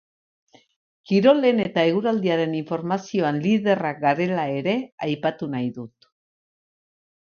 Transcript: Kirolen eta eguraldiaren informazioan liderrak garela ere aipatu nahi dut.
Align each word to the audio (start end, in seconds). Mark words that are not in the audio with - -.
Kirolen 1.11 1.61
eta 1.65 1.83
eguraldiaren 1.91 2.57
informazioan 2.61 3.39
liderrak 3.47 4.03
garela 4.09 4.51
ere 4.59 4.77
aipatu 5.11 5.55
nahi 5.57 5.75
dut. 5.81 6.15